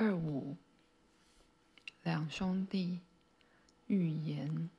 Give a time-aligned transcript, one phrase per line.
[0.00, 0.56] 二五
[2.04, 3.00] 两兄弟
[3.88, 4.70] 寓言。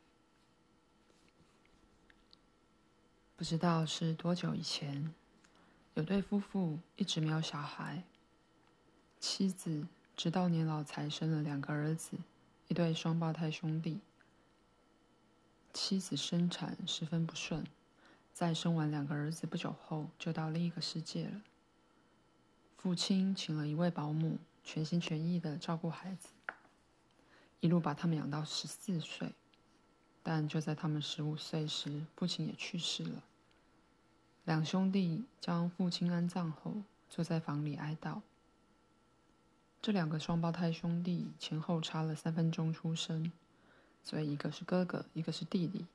[3.35, 5.13] 不知道是多久以前，
[5.95, 8.03] 有对夫妇一直没有小孩。
[9.19, 9.85] 妻子
[10.15, 12.17] 直到年老才生了两个儿子，
[12.69, 13.99] 一对双胞胎兄弟。
[15.73, 17.67] 妻子生产十分不顺，
[18.33, 21.41] 在生完两个儿子不久后，就到另一个世界了。
[22.77, 24.37] 父亲请了一位保姆，
[24.71, 26.29] 全心全意的照顾孩子，
[27.59, 29.33] 一路把他们养到十四岁。
[30.21, 33.23] 但就在他们十五岁时，父亲也去世了。
[34.45, 38.21] 两兄弟将父亲安葬后，坐在房里哀悼。
[39.81, 43.31] 这两个双胞胎兄弟前后差了三分钟出生，
[44.03, 45.87] 所以一个是哥哥，一个是弟弟。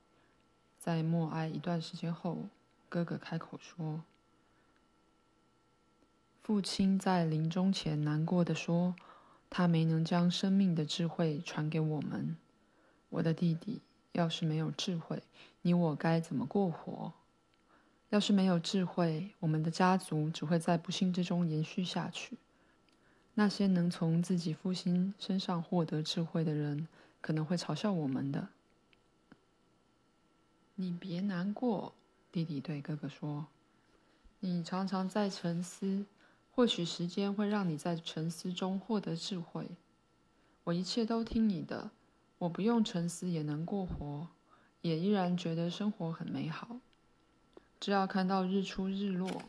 [0.77, 2.49] 在默哀一段时间后，
[2.89, 4.03] 哥哥开口说。
[6.45, 8.95] 父亲在临终前难过地说
[9.49, 12.37] ：“他没能将生命的智慧传给我们。
[13.09, 15.23] 我的弟弟，要是没有智慧，
[15.63, 17.11] 你我该怎么过活？
[18.11, 22.37] 要是没有智慧，我们的家族只会在不幸之中延续下去。
[23.33, 26.87] 那些能从自己父亲身上获得智慧的人，
[27.21, 28.49] 可能会嘲笑我们的。”
[30.77, 31.95] 你别难过，
[32.31, 33.47] 弟弟对哥哥说
[34.41, 36.05] ：“你常常在沉思。”
[36.55, 39.71] 或许时间会让你在沉思中获得智慧。
[40.63, 41.91] 我一切都听你的，
[42.37, 44.29] 我不用沉思也能过活，
[44.81, 46.77] 也依然觉得生活很美好。
[47.81, 49.43] 只要看到日出日落，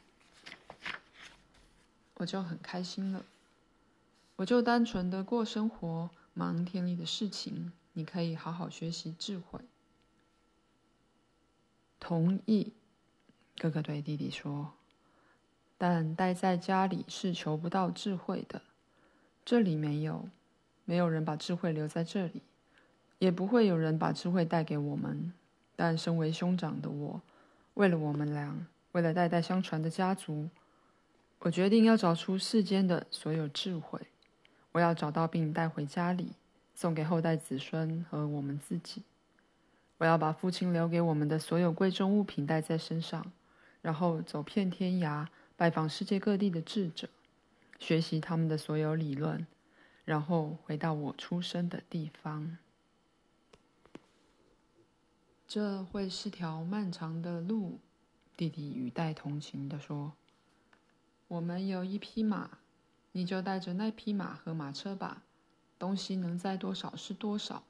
[2.15, 3.25] 我就很开心了。
[4.34, 7.73] 我就单纯的过生活，忙田里的事情。
[7.93, 9.61] 你可以好好学习智慧。
[12.01, 12.73] 同意，
[13.57, 14.75] 哥哥对弟弟说。
[15.78, 18.62] 但待在家里是求不到智慧的，
[19.44, 20.28] 这里没有，
[20.84, 22.42] 没有人把智慧留在这里，
[23.19, 25.32] 也不会有人把智慧带给我们。
[25.75, 27.20] 但身为兄长的我，
[27.75, 28.56] 为了我们俩，
[28.92, 30.48] 为了代代相传的家族，
[31.41, 34.00] 我决定要找出世间的所有智慧，
[34.72, 36.32] 我要找到并带回家里，
[36.75, 39.03] 送给后代子孙和我们自己。
[39.98, 43.31] 我要把父亲留给我们的所有贵重物品带在身上，
[43.82, 45.26] 然后走遍天涯。
[45.59, 47.09] 拜访世界各地的智者，
[47.78, 49.47] 学习他们的所有理论，
[50.05, 52.59] 然后回到我出生的地方。
[55.49, 57.78] 这会是条漫长的路，
[58.37, 60.12] 弟弟语带同情地说
[61.27, 62.59] ：“我们有一匹马，
[63.12, 65.22] 你就带着那匹马和马车吧，
[65.78, 67.65] 东西能载多少是多少，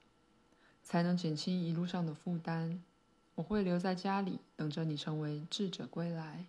[0.83, 2.83] 才能减轻一路上的负担。
[3.37, 6.47] 我会留在家里，等着你成为智者归来。”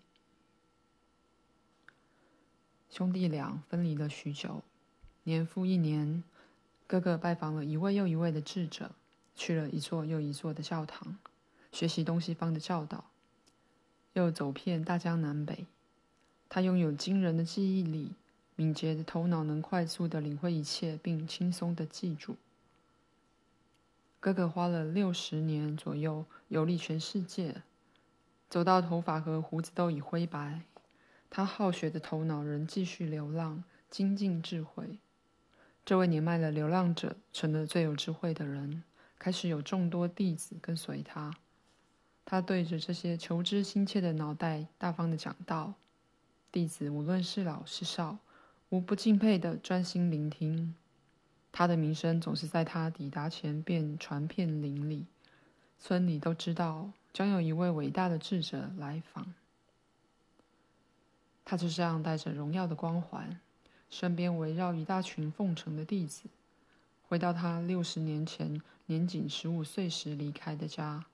[2.90, 4.64] 兄弟俩分离了许久，
[5.24, 6.24] 年复一年，
[6.88, 8.92] 哥哥拜访了一位又一位的智者，
[9.36, 11.18] 去了一座又一座的教堂，
[11.72, 13.06] 学习东西方的教导，
[14.14, 15.66] 又走遍大江南北。
[16.50, 18.14] 他拥有惊人的记忆力，
[18.56, 22.38] 敏捷的头脑能快速的领会一切，并轻松的记住。
[24.22, 27.62] 哥哥花了六十年左右游历全世界，
[28.50, 30.62] 走到头发和胡子都已灰白。
[31.30, 34.98] 他好学的头脑仍继续流浪，精进智慧。
[35.86, 38.84] 这位年迈的流浪者成了最有智慧的人，
[39.18, 41.34] 开始有众多弟子跟随他。
[42.26, 45.76] 他对着这些求知心切的脑袋大方的讲道，
[46.52, 48.18] 弟子无论是老是少，
[48.70, 50.76] 无不敬佩的专心聆听。
[51.54, 55.06] 他的名声总是在他抵达前便传遍邻里，
[55.80, 59.34] 村里都知道将有一位伟大的智者来访。
[61.50, 63.40] 他就这样带着荣耀的光环，
[63.90, 66.24] 身边围绕一大群奉承的弟子，
[67.08, 71.06] 回到他六十年前年仅十五岁时离开的家。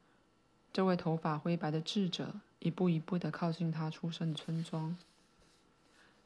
[0.73, 4.97] 这位头发灰白的智者一步一步的靠近他出生的村庄。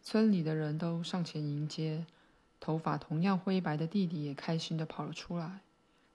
[0.01, 2.05] 村里的人都上前迎接，
[2.61, 5.59] 头发同样灰白的弟弟也开心的跑了出来。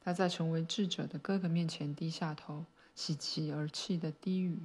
[0.00, 4.60] 他在成为智者的哥哥面前低下头，喜极而泣的低语：“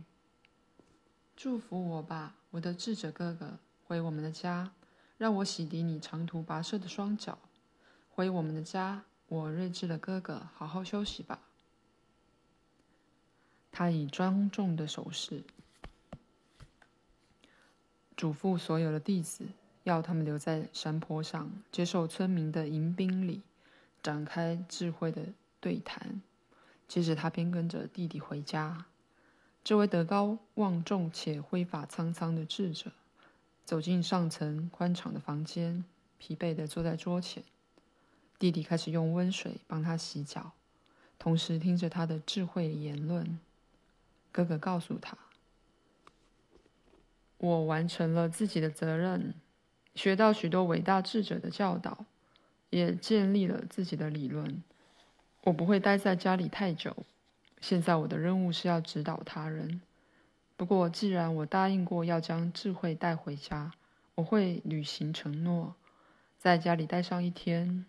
[1.35, 4.71] 祝福我吧。”我的智者哥哥，回我们的家，
[5.17, 7.38] 让我洗涤你长途跋涉的双脚。
[8.09, 11.41] 回我们的家，我睿智的哥哥，好好休息吧。
[13.71, 15.44] 他以庄重的手势
[18.15, 19.50] 嘱咐所有的弟子，
[19.83, 23.43] 要他们留在山坡上，接受村民的迎宾礼，
[24.01, 25.27] 展开智慧的
[25.59, 26.21] 对谈。
[26.88, 28.85] 接着，他便跟着弟弟回家。
[29.67, 32.93] 这位德高望重且灰发苍苍的智者，
[33.65, 35.83] 走进上层宽敞的房间，
[36.17, 37.43] 疲惫地坐在桌前。
[38.39, 40.53] 弟弟开始用温水帮他洗脚，
[41.19, 43.37] 同时听着他的智慧言论。
[44.31, 45.17] 哥哥告诉他
[47.37, 49.33] ：“我完成了自己的责任，
[49.95, 52.05] 学到许多伟大智者的教导，
[52.69, 54.63] 也建立了自己的理论。
[55.43, 56.95] 我不会待在家里太久。
[57.59, 59.81] 现在我的任务是要指导他人。
[60.56, 63.71] 不过，既然我答应过要将智慧带回家，
[64.15, 65.75] 我会履行承诺，
[66.38, 67.86] 在家里待上一天。”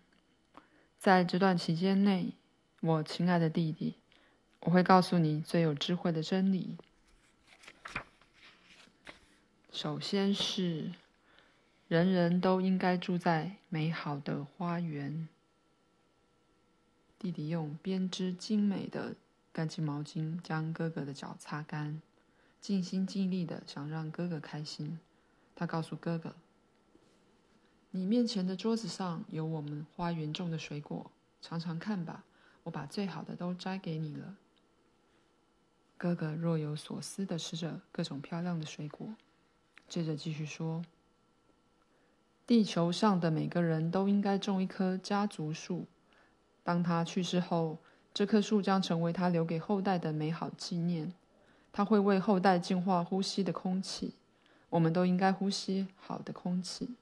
[0.99, 2.33] 在这段期间内，
[2.81, 3.95] 我亲爱的弟弟，
[4.59, 6.75] 我会告诉你最有智慧的真理。
[9.71, 10.91] 首先是，
[11.87, 15.29] 人人都应该住在美好的花园。
[17.17, 19.15] 弟弟用编织精美的
[19.51, 22.01] 干净毛巾将哥哥的脚擦干，
[22.61, 24.99] 尽心尽力的想让哥哥开心。
[25.55, 26.35] 他告诉哥哥。
[27.91, 31.11] 你面前的桌子上有我们花园种的水果，
[31.41, 32.23] 尝尝看吧。
[32.63, 34.35] 我把最好的都摘给你了。
[35.97, 39.15] 哥哥若有所思的吃着各种漂亮的水果，
[39.87, 40.83] 接着继续说
[42.45, 45.87] ：“地球上的每个人都应该种一棵家族树。
[46.63, 47.79] 当他去世后，
[48.19, 51.13] 这棵树将成为他留给后代的美好纪念。
[51.71, 54.13] 他会为后代净化呼吸的空气。
[54.69, 56.95] 我们都应该呼吸好的空气。”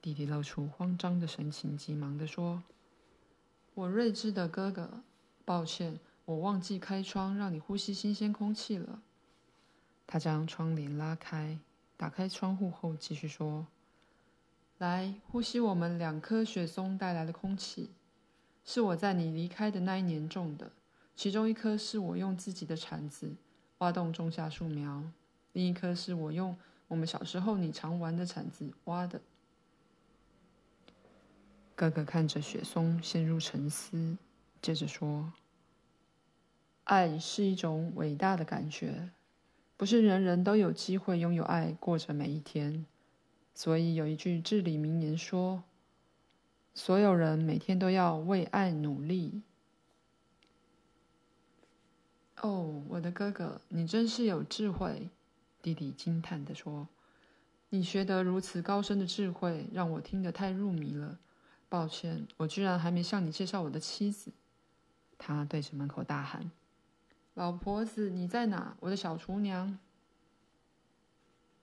[0.00, 2.62] 弟弟露出慌张的神情，急忙地说
[3.74, 5.02] ：“我睿智的哥哥，
[5.44, 9.02] 抱歉，我忘记开窗让你呼吸新鲜空气了。”
[10.08, 11.58] 他将窗帘拉开，
[11.98, 13.66] 打开窗户后继续说
[14.78, 17.90] ：“来，呼吸我们两棵雪松带来的空气，
[18.64, 20.70] 是我在你离开的那一年种的。
[21.16, 23.36] 其中一棵是我用自己的铲子
[23.78, 25.04] 挖洞种下树苗，
[25.52, 26.56] 另一棵是我用
[26.88, 29.20] 我们小时候你常玩的铲子挖的。”
[31.76, 34.16] 哥哥看着雪松，陷入沉思，
[34.62, 35.32] 接着说
[36.84, 39.10] ：“爱是一种伟大的感觉，
[39.76, 42.86] 不是人人都有机会拥有爱，过着每一天。
[43.54, 45.62] 所以有一句至理名言说：
[46.74, 49.42] 所有人每天都要为爱努力。”
[52.42, 55.08] 哦，我的哥哥，你真是有智慧！
[55.62, 56.86] 弟弟惊叹地说
[57.70, 61.18] ：“你学得如此高深的智慧，让我听得太入迷了。”
[61.70, 64.30] 抱歉，我居然还没向你介绍我的妻子。
[65.16, 66.50] 他对着门口大喊
[67.32, 68.76] ：“老婆子，你在哪？
[68.80, 69.78] 我的小厨娘，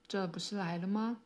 [0.08, 1.18] 这不是来了吗？”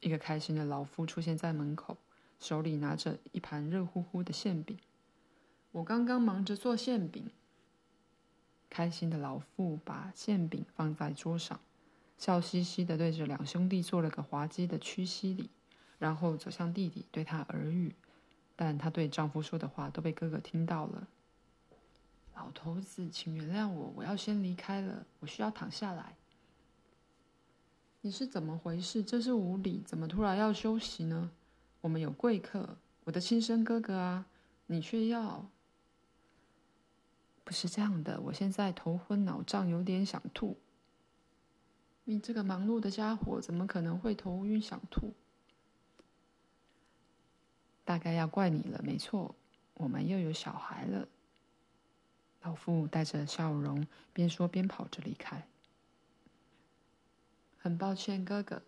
[0.00, 1.98] 一个开心的老妇出现在门口，
[2.38, 4.78] 手里拿着一盘热乎乎的馅饼。
[5.72, 7.30] 我刚刚忙着做馅饼。
[8.70, 11.58] 开心的老妇把馅饼放在桌上，
[12.18, 15.48] 笑嘻嘻地对着两兄弟做了个滑稽的屈膝礼，
[15.98, 17.94] 然后走向弟弟，对他耳语。
[18.54, 21.08] 但她对丈夫说的话都被哥哥听到了。
[22.34, 26.16] 老头子，请原谅我，我要先离开了，我需要躺下来。
[28.00, 29.02] 你是怎么回事？
[29.02, 31.30] 这是无礼，怎么突然要休息呢？
[31.80, 34.26] 我们有贵客，我的亲生哥哥啊，
[34.66, 35.48] 你却要……
[37.44, 40.58] 不是这样的，我现在头昏脑胀，有点想吐。
[42.04, 45.14] 你这个忙碌的家伙，怎么可能会头晕想吐？
[47.84, 49.34] 大概要怪你了，没错，
[49.74, 51.08] 我们又有小孩了。
[52.42, 55.46] 老妇带着笑容，边说边跑着离开。
[57.58, 58.62] 很抱歉，哥哥，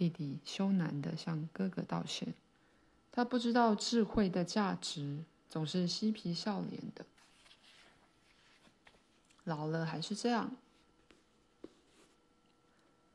[0.00, 2.32] 弟弟羞赧地向哥哥道歉。
[3.12, 7.04] 他不知道智慧的价值，总是嬉皮笑脸的。
[9.44, 10.56] 老了还是这样。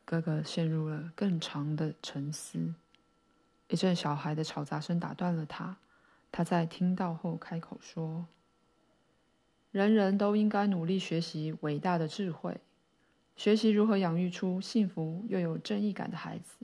[0.05, 2.75] 哥哥陷入了更长的沉思。
[3.69, 5.77] 一阵小孩的吵杂声打断了他，
[6.31, 8.27] 他在听到后开口说
[9.71, 12.61] ：“人人都应该努力学习伟大的智慧，
[13.35, 16.63] 学习如何养育出幸福又有正义感的孩子。”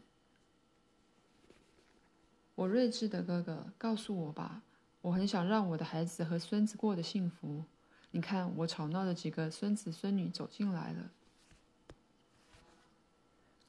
[2.56, 4.62] 我睿智的哥哥，告诉我吧，
[5.02, 7.64] 我很想让我的孩子和孙子过得幸福。
[8.12, 11.10] 你看，我吵闹的几个孙子孙女走进来了。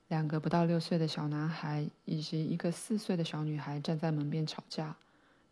[0.08, 4.96] 两个不到六岁的小男孩以及一个四岁的小女孩站在门边吵架。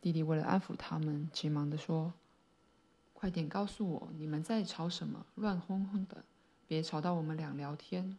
[0.03, 2.13] 弟弟为了安抚他们，急忙地说
[3.15, 5.25] ：“快点告诉我，你们在吵什么？
[5.35, 6.25] 乱哄哄的，
[6.67, 8.17] 别吵到我们俩聊天。”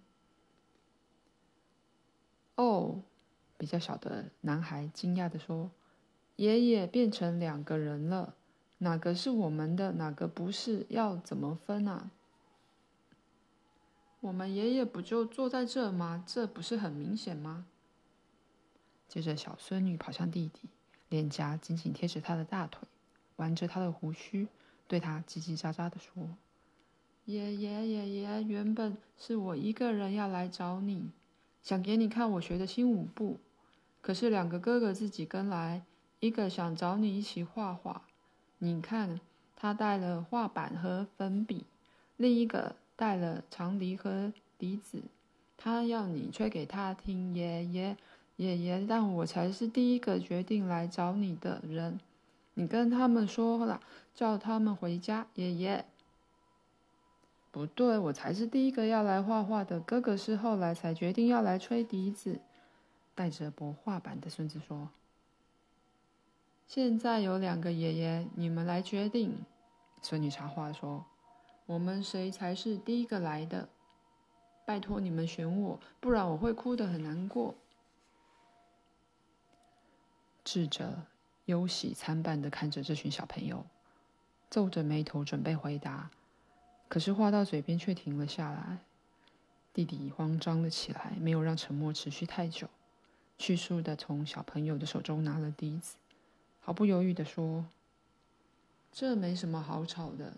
[2.55, 3.01] 哦，
[3.61, 5.69] 比较小的男孩惊讶地说
[6.35, 8.33] ：“爷爷变成两个人了，
[8.79, 10.87] 哪个是我们的，哪个不是？
[10.89, 12.09] 要怎么分啊？”
[14.21, 16.23] 我们爷爷不就坐在这吗？
[16.25, 17.67] 这不是很明显吗？
[19.07, 20.67] 接着，小孙女跑向弟弟，
[21.09, 22.87] 脸颊紧紧贴着他的大腿，
[23.35, 24.47] 玩着他的胡须，
[24.87, 26.35] 对他叽叽喳喳地说
[27.25, 31.11] ：“爷爷，爷爷，原本是我一个人要来找你，
[31.61, 33.37] 想给你看我学的新舞步，
[34.01, 35.83] 可是两个哥哥自己跟来，
[36.19, 38.01] 一个想找你一起画画，
[38.57, 39.19] 你看
[39.55, 41.65] 他带了画板和粉笔，
[42.17, 45.03] 另一个带了长笛和笛子。”
[45.63, 47.95] 他要你吹给他听，爷爷，
[48.37, 51.99] 爷爷，但我才是第一个决定来找你的人。
[52.55, 53.79] 你跟他们说了，
[54.15, 55.85] 叫他们回家，爷爷。
[57.51, 59.79] 不对，我才是第一个要来画画的。
[59.79, 62.39] 哥哥是后来才决定要来吹笛子。
[63.13, 64.89] 带着拨画板的孙子说
[66.67, 69.45] ：“现在有两个爷爷，你们来决定。”
[70.01, 71.05] 孙女插话说
[71.67, 73.69] ：“我们谁才是第一个来的？”
[74.65, 77.55] 拜托你们选我，不然我会哭得很难过。
[80.43, 81.03] 智者
[81.45, 83.65] 忧喜参半的看着这群小朋友，
[84.49, 86.09] 皱着眉头准备回答，
[86.87, 88.79] 可是话到嘴边却停了下来。
[89.73, 92.69] 弟弟慌张了起来，没有让沉默持续太久，
[93.37, 95.95] 迅速的从小朋友的手中拿了笛子，
[96.59, 97.65] 毫不犹豫的说
[98.91, 100.37] ：“这没什么好吵的，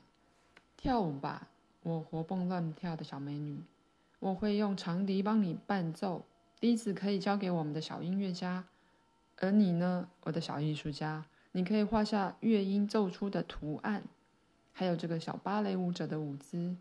[0.78, 1.48] 跳舞吧，
[1.84, 3.62] 我活蹦乱跳的小美女。”
[4.20, 6.26] 我会用长笛帮你伴奏，
[6.58, 8.64] 笛子可以交给我们的小音乐家，
[9.40, 14.06] 而你呢，我的小艺术家，你可以画下乐音奏出的图案，
[14.72, 16.78] 还有这个小芭蕾舞者的舞姿。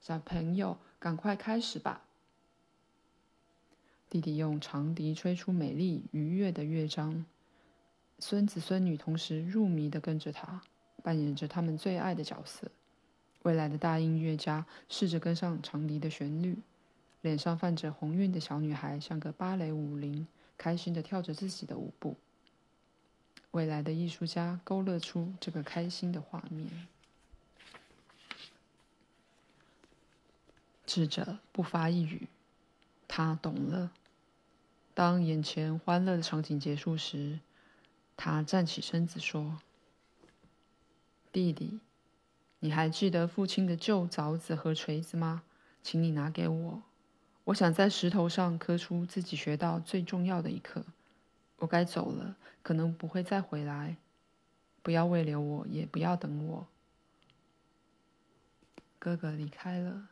[0.00, 2.07] 小朋友，赶快开始吧！
[4.10, 7.24] 弟弟用长笛吹出美丽愉悦的乐章，
[8.18, 10.62] 孙子孙女同时入迷的跟着他，
[11.02, 12.70] 扮演着他们最爱的角色。
[13.42, 16.56] 未来的大音乐家试着跟上长笛的旋律。
[17.20, 22.16] 脸上泛着红晕的小女孩像个芭蕾舞灵，开心的跳着自己的舞步。
[23.50, 26.86] 未来的艺术家勾勒出这个开心的画面。
[30.86, 32.28] 智者不发一语，
[33.08, 33.90] 他懂了。
[34.98, 37.38] 当眼前欢乐的场景结束时，
[38.16, 39.60] 他站起身子说
[41.30, 41.78] ：“弟弟，
[42.58, 45.44] 你还记得父亲的旧凿子和锤子吗？
[45.84, 46.82] 请你拿给我。”
[47.46, 50.84] 我想在石头上刻出自己学到最重要的一课。
[51.58, 53.98] 我该走了，可能不会再回来。
[54.82, 56.66] 不要慰留我，也不要等我。
[58.98, 60.08] 哥哥离开了，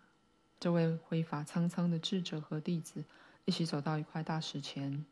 [0.61, 3.05] 这位挥发苍苍的智者和弟子
[3.47, 5.07] 一起走到一块大石前，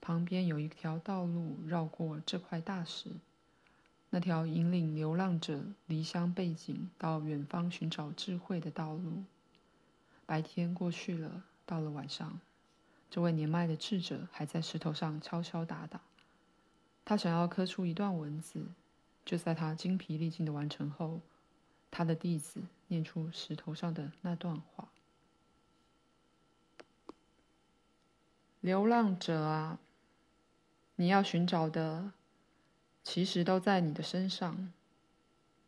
[0.00, 3.10] 旁边有一条道路绕过这块大石，
[4.08, 9.24] 那条引领流浪者离乡背井到远方寻找智慧的道路。
[10.24, 12.40] 白天过去了，到了晚上，
[13.10, 16.00] 这位年迈的智者还在石头上敲敲打打。
[17.04, 18.64] 他想要刻出一段文字，
[19.24, 21.20] 就在他精疲力尽的完成后，
[21.90, 24.88] 他的弟子念出石头上的那段话
[28.60, 29.78] ：“流浪者啊，
[30.96, 32.12] 你要寻找的，
[33.02, 34.72] 其实都在你的身上。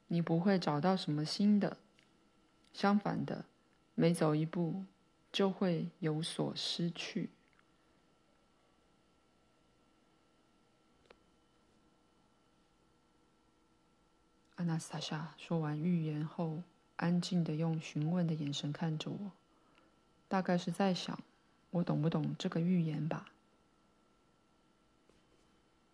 [0.09, 1.79] 你不会找到什么新的，
[2.73, 3.45] 相反的。”
[3.95, 4.85] 每走一步，
[5.31, 7.29] 就会有所失去。
[14.55, 16.63] 阿纳斯塔夏说完预言后，
[16.97, 19.33] 安静的用询问的眼神看着我，
[20.27, 21.19] 大概是在想
[21.73, 23.27] 我懂不懂这个寓言吧。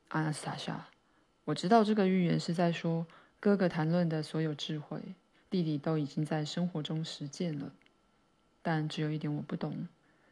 [0.08, 0.88] 阿纳丝塔夏，
[1.47, 3.06] 我知道这个寓言是在说，
[3.40, 5.14] 哥哥谈论的所有智慧，
[5.49, 7.73] 弟弟都已经在生活中实践了。
[8.61, 9.88] 但只有一点我不懂，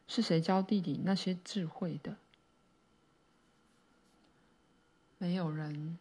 [0.07, 2.17] 是谁教弟弟那些智慧的？
[5.19, 5.99] 没有人。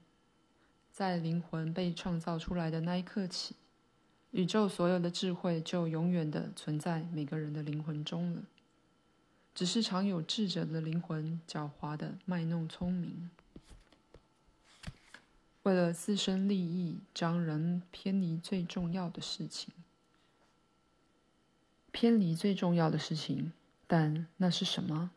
[0.92, 3.58] 在灵魂被创造出来的那一刻起，
[4.32, 8.44] 宇宙所有的智慧就永远的存在每个人的灵魂中了。
[9.56, 13.30] 只是常有智者的灵魂狡猾的卖弄聪明，
[15.64, 19.74] 为了自身利益，将人偏离最重要的事情。
[21.94, 23.54] 偏离最重要的事情，
[23.88, 25.12] 但那是什么？